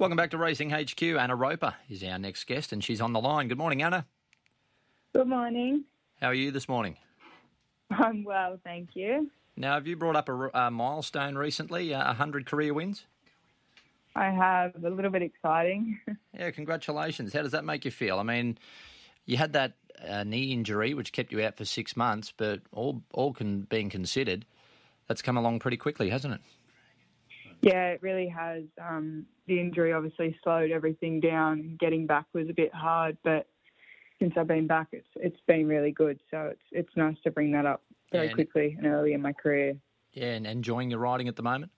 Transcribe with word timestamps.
Welcome 0.00 0.16
back 0.16 0.30
to 0.30 0.38
Racing 0.38 0.70
HQ. 0.70 1.02
Anna 1.02 1.36
Roper 1.36 1.74
is 1.90 2.02
our 2.02 2.18
next 2.18 2.44
guest, 2.44 2.72
and 2.72 2.82
she's 2.82 3.02
on 3.02 3.12
the 3.12 3.20
line. 3.20 3.48
Good 3.48 3.58
morning, 3.58 3.82
Anna. 3.82 4.06
Good 5.14 5.28
morning. 5.28 5.84
How 6.22 6.28
are 6.28 6.34
you 6.34 6.50
this 6.50 6.70
morning? 6.70 6.96
I'm 7.90 8.24
well, 8.24 8.58
thank 8.64 8.96
you. 8.96 9.30
Now, 9.58 9.74
have 9.74 9.86
you 9.86 9.96
brought 9.96 10.16
up 10.16 10.30
a, 10.30 10.48
a 10.54 10.70
milestone 10.70 11.36
recently, 11.36 11.92
uh, 11.92 12.02
100 12.06 12.46
career 12.46 12.72
wins? 12.72 13.04
I 14.16 14.30
have 14.30 14.82
a 14.82 14.88
little 14.88 15.10
bit 15.10 15.20
exciting. 15.20 16.00
yeah, 16.34 16.50
congratulations. 16.50 17.34
How 17.34 17.42
does 17.42 17.52
that 17.52 17.66
make 17.66 17.84
you 17.84 17.90
feel? 17.90 18.18
I 18.18 18.22
mean, 18.22 18.56
you 19.26 19.36
had 19.36 19.52
that 19.52 19.74
uh, 20.08 20.24
knee 20.24 20.54
injury 20.54 20.94
which 20.94 21.12
kept 21.12 21.30
you 21.30 21.44
out 21.44 21.58
for 21.58 21.66
six 21.66 21.94
months, 21.94 22.32
but 22.34 22.62
all 22.72 23.02
all 23.12 23.34
can 23.34 23.60
being 23.68 23.90
considered, 23.90 24.46
that's 25.08 25.20
come 25.20 25.36
along 25.36 25.58
pretty 25.58 25.76
quickly, 25.76 26.08
hasn't 26.08 26.32
it? 26.32 26.40
Yeah, 27.62 27.88
it 27.88 28.02
really 28.02 28.28
has. 28.28 28.64
Um, 28.80 29.26
the 29.46 29.60
injury 29.60 29.92
obviously 29.92 30.36
slowed 30.42 30.70
everything 30.70 31.20
down. 31.20 31.76
Getting 31.78 32.06
back 32.06 32.26
was 32.32 32.48
a 32.48 32.54
bit 32.54 32.74
hard, 32.74 33.18
but 33.22 33.46
since 34.18 34.34
I've 34.36 34.46
been 34.46 34.66
back, 34.66 34.88
it's 34.92 35.08
it's 35.16 35.40
been 35.46 35.66
really 35.66 35.92
good. 35.92 36.20
So 36.30 36.50
it's 36.52 36.62
it's 36.72 36.96
nice 36.96 37.16
to 37.24 37.30
bring 37.30 37.52
that 37.52 37.66
up 37.66 37.82
very 38.12 38.28
Yeah, 38.28 38.34
quickly 38.34 38.76
and 38.78 38.86
early 38.86 39.12
in 39.12 39.22
my 39.22 39.32
career. 39.32 39.76
Yeah, 40.12 40.32
and 40.32 40.46
enjoying 40.46 40.90
your 40.90 41.00
riding 41.00 41.28
at 41.28 41.36
the 41.36 41.42
moment. 41.42 41.70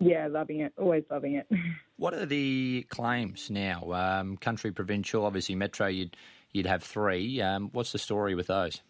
Yeah, 0.00 0.28
loving 0.28 0.60
it. 0.60 0.72
Always 0.78 1.04
loving 1.10 1.34
it. 1.34 1.46
What 1.96 2.14
are 2.14 2.24
the 2.24 2.86
claims 2.88 3.50
now? 3.50 3.92
Um, 3.92 4.38
country, 4.38 4.72
provincial, 4.72 5.26
obviously 5.26 5.54
metro. 5.54 5.86
You'd 5.86 6.16
you'd 6.50 6.64
have 6.64 6.82
three. 6.82 7.42
Um, 7.42 7.68
what's 7.74 7.92
the 7.92 7.98
story 7.98 8.34
with 8.34 8.46
those? 8.46 8.80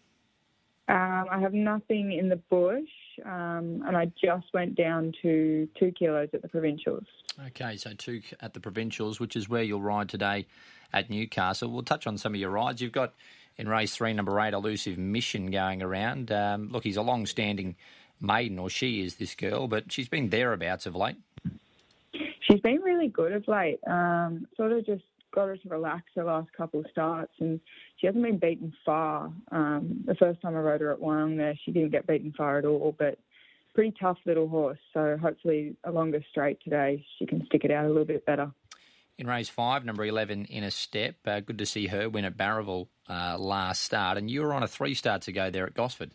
Um, 0.87 1.25
I 1.29 1.39
have 1.41 1.53
nothing 1.53 2.13
in 2.13 2.29
the 2.29 2.37
bush, 2.37 2.87
um, 3.25 3.83
and 3.85 3.95
I 3.95 4.11
just 4.21 4.47
went 4.53 4.75
down 4.75 5.13
to 5.21 5.67
two 5.77 5.91
kilos 5.91 6.29
at 6.33 6.41
the 6.41 6.47
provincials. 6.47 7.05
Okay, 7.47 7.77
so 7.77 7.93
two 7.93 8.21
at 8.41 8.53
the 8.53 8.59
provincials, 8.59 9.19
which 9.19 9.35
is 9.35 9.47
where 9.47 9.63
you'll 9.63 9.81
ride 9.81 10.09
today 10.09 10.47
at 10.93 11.09
Newcastle. 11.09 11.71
We'll 11.71 11.83
touch 11.83 12.07
on 12.07 12.17
some 12.17 12.33
of 12.33 12.39
your 12.39 12.49
rides. 12.49 12.81
You've 12.81 12.91
got 12.91 13.13
in 13.57 13.67
race 13.67 13.95
three, 13.95 14.13
number 14.13 14.39
eight, 14.39 14.53
elusive 14.53 14.97
mission 14.97 15.51
going 15.51 15.81
around. 15.81 16.31
Um, 16.31 16.69
look, 16.71 16.83
he's 16.83 16.97
a 16.97 17.01
long-standing 17.01 17.75
maiden, 18.19 18.59
or 18.59 18.69
she 18.69 19.03
is 19.03 19.15
this 19.15 19.35
girl, 19.35 19.67
but 19.67 19.91
she's 19.91 20.09
been 20.09 20.29
thereabouts 20.29 20.85
of 20.85 20.95
late. 20.95 21.17
She's 22.41 22.59
been 22.59 22.81
really 22.81 23.07
good 23.07 23.31
of 23.31 23.47
late. 23.47 23.79
Um, 23.87 24.47
sort 24.57 24.71
of 24.71 24.85
just 24.85 25.03
got 25.31 25.47
her 25.47 25.57
to 25.57 25.69
relax 25.69 26.03
her 26.15 26.23
last 26.23 26.51
couple 26.53 26.81
of 26.81 26.85
starts, 26.91 27.33
and 27.39 27.59
she 27.97 28.07
hasn't 28.07 28.23
been 28.23 28.37
beaten 28.37 28.73
far. 28.85 29.31
Um, 29.51 30.03
the 30.05 30.15
first 30.15 30.41
time 30.41 30.55
I 30.55 30.59
rode 30.59 30.81
her 30.81 30.91
at 30.91 30.99
Wyong 30.99 31.37
there, 31.37 31.57
she 31.63 31.71
didn't 31.71 31.91
get 31.91 32.07
beaten 32.07 32.33
far 32.37 32.57
at 32.57 32.65
all, 32.65 32.95
but 32.97 33.17
pretty 33.73 33.93
tough 33.99 34.17
little 34.25 34.47
horse. 34.47 34.79
So 34.93 35.17
hopefully 35.21 35.75
a 35.83 35.91
longer 35.91 36.23
straight 36.29 36.59
today, 36.63 37.05
she 37.17 37.25
can 37.25 37.45
stick 37.45 37.63
it 37.63 37.71
out 37.71 37.85
a 37.85 37.87
little 37.87 38.05
bit 38.05 38.25
better. 38.25 38.51
In 39.17 39.27
race 39.27 39.49
five, 39.49 39.85
number 39.85 40.03
11, 40.03 40.45
in 40.45 40.63
a 40.63 40.71
step. 40.71 41.15
Uh, 41.25 41.39
good 41.41 41.59
to 41.59 41.65
see 41.65 41.87
her 41.87 42.09
win 42.09 42.25
at 42.25 42.37
Barraville 42.37 42.89
uh, 43.09 43.37
last 43.37 43.83
start. 43.83 44.17
And 44.17 44.31
you 44.31 44.41
were 44.41 44.53
on 44.53 44.63
a 44.63 44.67
three 44.67 44.95
starts 44.95 45.27
ago 45.27 45.49
there 45.49 45.65
at 45.65 45.73
Gosford. 45.73 46.11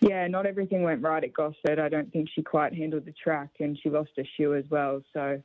Yeah, 0.00 0.26
not 0.26 0.46
everything 0.46 0.82
went 0.82 1.02
right 1.02 1.22
at 1.22 1.32
Gosford. 1.32 1.78
I 1.78 1.88
don't 1.88 2.12
think 2.12 2.28
she 2.34 2.42
quite 2.42 2.74
handled 2.74 3.04
the 3.04 3.12
track, 3.12 3.50
and 3.60 3.78
she 3.80 3.88
lost 3.88 4.10
a 4.18 4.24
shoe 4.36 4.54
as 4.54 4.64
well. 4.68 5.02
So 5.12 5.40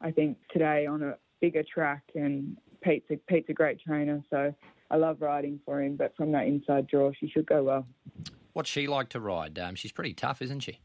I 0.00 0.10
think 0.10 0.38
today 0.50 0.86
on 0.86 1.02
a 1.02 1.16
bigger 1.40 1.62
track, 1.62 2.02
and 2.14 2.56
Pete's 2.82 3.10
a, 3.10 3.16
Pete's 3.16 3.48
a 3.48 3.52
great 3.52 3.80
trainer, 3.80 4.22
so 4.30 4.54
I 4.90 4.96
love 4.96 5.20
riding 5.20 5.60
for 5.64 5.82
him. 5.82 5.96
But 5.96 6.16
from 6.16 6.32
that 6.32 6.46
inside 6.46 6.86
draw, 6.86 7.12
she 7.18 7.28
should 7.28 7.46
go 7.46 7.62
well. 7.62 7.86
What's 8.52 8.70
she 8.70 8.86
like 8.86 9.08
to 9.10 9.20
ride? 9.20 9.58
Um, 9.58 9.74
she's 9.74 9.92
pretty 9.92 10.14
tough, 10.14 10.42
isn't 10.42 10.60
she? 10.60 10.80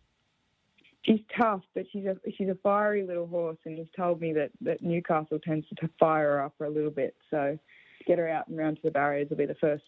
She's 1.04 1.22
tough, 1.38 1.64
but 1.74 1.86
she's 1.92 2.06
a 2.06 2.16
she's 2.38 2.48
a 2.48 2.58
fiery 2.64 3.04
little 3.04 3.28
horse, 3.28 3.58
and 3.66 3.78
he's 3.78 3.88
told 3.96 4.22
me 4.22 4.32
that 4.34 4.52
that 4.62 4.82
Newcastle 4.82 5.40
tends 5.40 5.66
to 5.68 5.90
fire 6.00 6.32
her 6.32 6.42
up 6.44 6.54
a 6.62 6.70
little 6.70 6.92
bit. 6.92 7.16
So 7.30 7.58
get 8.06 8.20
her 8.20 8.30
out 8.30 8.48
and 8.48 8.58
round 8.58 8.78
to 8.78 8.82
the 8.84 8.92
barriers 8.92 9.30
will 9.30 9.38
be 9.38 9.46
the 9.46 9.56
first 9.56 9.84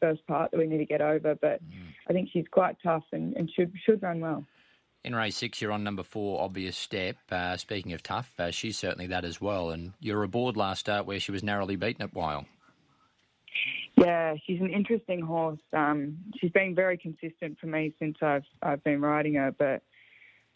first 0.00 0.26
part 0.26 0.50
that 0.50 0.58
we 0.58 0.66
need 0.66 0.78
to 0.78 0.84
get 0.84 1.00
over. 1.00 1.34
But 1.34 1.60
I 2.08 2.12
think 2.12 2.28
she's 2.32 2.44
quite 2.50 2.76
tough 2.82 3.04
and, 3.12 3.34
and 3.36 3.50
should 3.50 3.72
should 3.84 4.02
run 4.02 4.20
well. 4.20 4.44
In 5.04 5.16
race 5.16 5.36
six, 5.36 5.60
you're 5.60 5.72
on 5.72 5.82
number 5.82 6.04
four, 6.04 6.40
obvious 6.40 6.76
step. 6.76 7.16
Uh, 7.30 7.56
speaking 7.56 7.92
of 7.92 8.04
tough, 8.04 8.32
uh, 8.38 8.52
she's 8.52 8.78
certainly 8.78 9.08
that 9.08 9.24
as 9.24 9.40
well. 9.40 9.70
And 9.70 9.94
you're 9.98 10.22
aboard 10.22 10.56
last 10.56 10.80
start 10.80 11.06
where 11.06 11.18
she 11.18 11.32
was 11.32 11.42
narrowly 11.42 11.74
beaten 11.74 12.02
at 12.02 12.14
Wyong. 12.14 12.46
Yeah, 13.96 14.36
she's 14.46 14.60
an 14.60 14.70
interesting 14.70 15.20
horse. 15.20 15.58
Um, 15.72 16.18
she's 16.40 16.52
been 16.52 16.74
very 16.74 16.96
consistent 16.96 17.58
for 17.58 17.66
me 17.66 17.92
since 17.98 18.16
I've 18.22 18.44
I've 18.62 18.82
been 18.84 19.00
riding 19.00 19.34
her, 19.34 19.50
but 19.50 19.82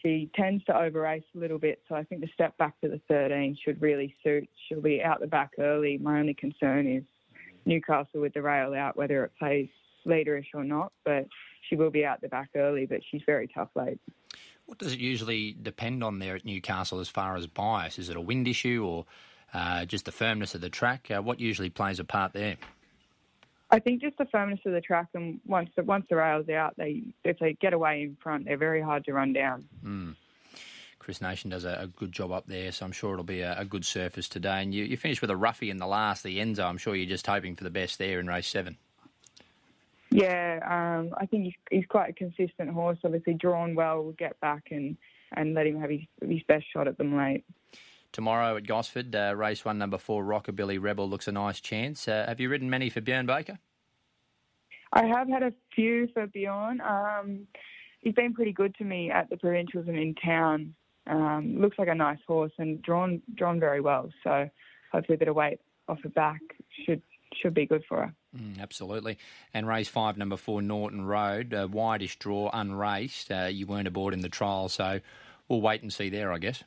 she 0.01 0.31
tends 0.34 0.65
to 0.67 0.77
over 0.78 1.01
race 1.01 1.25
a 1.34 1.39
little 1.39 1.59
bit. 1.59 1.83
So 1.89 1.97
I 1.97 2.05
think 2.05 2.21
the 2.21 2.31
step 2.33 2.57
back 2.57 2.81
to 2.83 2.89
the 2.89 3.01
13 3.09 3.59
should 3.65 3.83
really 3.83 4.15
suit. 4.23 4.49
She'll 4.69 4.81
be 4.81 5.03
out 5.03 5.21
the 5.21 5.27
back 5.27 5.53
early. 5.59 5.99
My 5.99 6.21
only 6.21 6.34
concern 6.34 6.87
is 6.87 7.03
Newcastle 7.65 8.21
with 8.21 8.34
the 8.34 8.43
rail 8.43 8.75
out, 8.75 8.97
whether 8.97 9.25
it 9.25 9.33
plays 9.39 9.69
leaderish 10.07 10.47
or 10.55 10.63
not. 10.63 10.93
But 11.05 11.27
she 11.69 11.75
will 11.75 11.91
be 11.91 12.05
out 12.05 12.21
the 12.21 12.28
back 12.28 12.51
early, 12.55 12.87
but 12.87 13.01
she's 13.11 13.23
very 13.27 13.49
tough 13.49 13.71
late. 13.75 13.99
What 14.66 14.78
does 14.78 14.93
it 14.93 14.99
usually 14.99 15.53
depend 15.53 16.04
on 16.04 16.19
there 16.19 16.37
at 16.37 16.44
Newcastle 16.44 17.00
as 17.00 17.09
far 17.09 17.37
as 17.37 17.47
bias? 17.47 17.99
Is 17.99 18.10
it 18.10 18.16
a 18.16 18.21
wind 18.21 18.47
issue 18.49 18.84
or 18.84 19.06
uh, 19.54 19.84
just 19.84 20.04
the 20.04 20.12
firmness 20.12 20.54
of 20.54 20.60
the 20.60 20.69
track? 20.69 21.09
Uh, 21.10 21.22
what 21.22 21.41
usually 21.41 21.71
plays 21.71 22.00
a 22.00 22.04
part 22.04 22.32
there? 22.32 22.56
I 23.71 23.81
think 23.81 24.00
just 24.00 24.19
the 24.19 24.27
firmness 24.27 24.60
of 24.65 24.72
the 24.72 24.81
track, 24.81 25.09
and 25.15 25.41
once 25.44 25.71
the, 25.75 25.82
once 25.82 26.06
the 26.09 26.16
rail's 26.16 26.49
out, 26.49 26.75
they 26.77 27.03
if 27.25 27.38
they 27.41 27.54
get 27.54 27.72
away 27.72 28.03
in 28.03 28.16
front, 28.21 28.44
they're 28.44 28.56
very 28.56 28.81
hard 28.81 29.04
to 29.06 29.12
run 29.12 29.32
down. 29.32 29.65
Mm. 29.84 30.15
Chris 31.00 31.21
Nation 31.21 31.50
does 31.50 31.65
a, 31.65 31.78
a 31.83 31.87
good 31.87 32.12
job 32.12 32.33
up 32.33 32.47
there, 32.47 32.71
so 32.72 32.84
I'm 32.84 32.93
sure 32.93 33.12
it'll 33.12 33.25
be 33.25 33.41
a, 33.41 33.59
a 33.59 33.65
good 33.65 33.84
surface 33.84 34.28
today. 34.28 34.62
And 34.62 34.75
you, 34.75 34.84
you 34.84 34.97
finished 34.97 35.21
with 35.21 35.31
a 35.31 35.37
roughie 35.37 35.71
in 35.71 35.78
the 35.78 35.87
last, 35.87 36.22
the 36.22 36.38
Enzo. 36.38 36.65
I'm 36.65 36.78
sure 36.78 36.94
you're 36.94 37.09
just 37.09 37.27
hoping 37.27 37.54
for 37.56 37.65
the 37.65 37.71
best 37.71 37.98
there 37.98 38.21
in 38.21 38.27
race 38.27 38.48
seven. 38.48 38.77
Yeah, 40.16 40.60
um, 40.65 41.10
I 41.19 41.27
think 41.27 41.44
he's, 41.44 41.54
he's 41.71 41.84
quite 41.91 42.09
a 42.09 42.12
consistent 42.15 42.71
horse. 42.71 42.97
Obviously, 43.04 43.34
drawn 43.34 43.75
well, 43.75 44.03
will 44.03 44.12
get 44.12 44.41
back 44.41 44.69
and, 44.71 44.97
and 45.32 45.53
let 45.53 45.66
him 45.66 45.78
have 45.78 45.91
his, 45.91 46.00
his 46.27 46.41
best 46.49 46.65
shot 46.72 46.88
at 46.88 46.97
them 46.97 47.19
late. 47.19 47.44
Tomorrow 48.12 48.56
at 48.56 48.66
Gosford, 48.66 49.15
uh, 49.15 49.34
race 49.37 49.62
one, 49.62 49.77
number 49.77 49.99
four, 49.99 50.25
Rockabilly 50.25 50.81
Rebel 50.81 51.06
looks 51.06 51.28
a 51.28 51.32
nice 51.32 51.60
chance. 51.60 52.09
Uh, 52.09 52.25
have 52.27 52.41
you 52.41 52.49
ridden 52.49 52.71
many 52.71 52.88
for 52.88 53.03
Björn 53.03 53.27
Baker? 53.27 53.59
I 54.91 55.04
have 55.04 55.28
had 55.28 55.43
a 55.43 55.53
few 55.75 56.09
for 56.15 56.27
Bjorn. 56.27 56.81
Um, 56.81 57.47
he's 58.00 58.15
been 58.15 58.33
pretty 58.33 58.53
good 58.53 58.75
to 58.77 58.84
me 58.84 59.10
at 59.10 59.28
the 59.28 59.37
provincials 59.37 59.87
and 59.87 59.98
in 59.98 60.15
town. 60.15 60.75
Um, 61.06 61.60
looks 61.60 61.78
like 61.78 61.88
a 61.88 61.94
nice 61.94 62.21
horse 62.27 62.53
and 62.56 62.81
drawn 62.81 63.21
drawn 63.34 63.60
very 63.60 63.83
well. 63.83 64.09
So 64.25 64.48
hopefully 64.91 65.16
a 65.16 65.19
bit 65.19 65.28
of 65.28 65.37
weight 65.37 65.60
off 65.88 65.98
the 66.03 66.09
back 66.09 66.41
should 66.87 67.03
should 67.41 67.55
be 67.55 67.67
good 67.67 67.85
for 67.89 67.99
her. 67.99 68.15
Mm, 68.37 68.61
absolutely. 68.61 69.19
And 69.55 69.67
race 69.67 69.89
five, 69.89 70.17
number 70.17 70.37
four, 70.37 70.63
Norton 70.63 71.05
Road, 71.05 71.55
uh, 71.55 71.69
wideish 71.69 72.19
draw, 72.19 72.51
unraced. 72.53 73.31
Uh, 73.31 73.49
you 73.51 73.67
weren't 73.67 73.89
aboard 73.89 74.15
in 74.15 74.21
the 74.21 74.29
trial, 74.29 74.69
so 74.69 75.01
we'll 75.49 75.61
wait 75.61 75.83
and 75.83 75.93
see 75.93 76.09
there, 76.09 76.33
I 76.33 76.39
guess. 76.39 76.63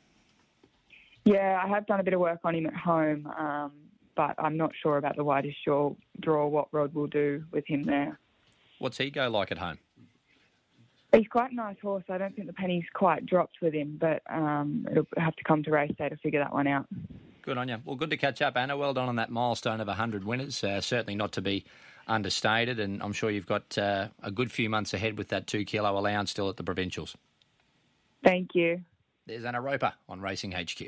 Yeah, 1.26 1.62
I 1.64 1.68
have 1.68 1.86
done 1.86 2.00
a 2.00 2.04
bit 2.04 2.14
of 2.14 2.20
work 2.20 2.40
on 2.44 2.56
him 2.56 2.66
at 2.66 2.76
home, 2.76 3.28
um, 3.38 3.72
but 4.16 4.36
I'm 4.38 4.58
not 4.58 4.72
sure 4.82 4.98
about 4.98 5.16
the 5.16 5.24
widest 5.24 5.58
draw, 5.64 5.94
draw, 6.20 6.48
what 6.48 6.68
Rod 6.72 6.94
will 6.94 7.08
do 7.08 7.44
with 7.52 7.68
him 7.68 7.84
there. 7.84 8.20
What's 8.80 8.98
he 8.98 9.12
go 9.12 9.30
like 9.30 9.52
at 9.52 9.58
home? 9.58 9.80
He's 11.12 11.28
quite 11.28 11.52
a 11.52 11.56
nice 11.56 11.76
horse. 11.82 12.04
I 12.08 12.18
don't 12.18 12.36
think 12.36 12.48
the 12.48 12.54
penny's 12.54 12.86
quite 12.94 13.26
dropped 13.26 13.58
with 13.62 13.74
him, 13.74 13.98
but 14.00 14.22
um, 14.30 14.88
it'll 14.92 15.08
have 15.18 15.36
to 15.36 15.44
come 15.44 15.64
to 15.64 15.72
race 15.72 15.92
day 15.98 16.08
to 16.08 16.18
figure 16.18 16.40
that 16.40 16.54
one 16.54 16.68
out. 16.68 16.86
Good 17.42 17.58
on 17.58 17.70
you. 17.70 17.78
Well, 17.86 17.96
good 17.96 18.10
to 18.10 18.18
catch 18.18 18.42
up, 18.42 18.58
Anna. 18.58 18.78
Well 18.78 18.94
done 18.94 19.10
on 19.10 19.16
that 19.16 19.30
milestone 19.30 19.82
of 19.82 19.88
100 19.88 20.24
winners. 20.24 20.64
Uh, 20.64 20.82
certainly 20.82 21.16
not 21.16 21.32
to 21.34 21.42
be 21.42 21.66
understated, 22.08 22.80
and 22.80 23.02
I'm 23.02 23.14
sure 23.14 23.30
you've 23.30 23.48
got 23.48 23.78
uh, 23.78 24.10
a 24.22 24.32
good 24.32 24.52
few 24.52 24.70
months 24.70 24.94
ahead 24.94 25.18
with 25.18 25.30
that 25.30 25.48
two 25.48 25.64
kilo 25.64 25.98
allowance 25.98 26.32
still 26.32 26.50
at 26.50 26.58
the 26.58 26.64
provincials. 26.64 27.16
Thank 28.24 28.56
you. 28.56 28.82
There's 29.26 29.46
Anna 29.46 29.62
Roper 29.62 29.94
on 30.10 30.22
Racing 30.22 30.52
HQ. 30.52 30.82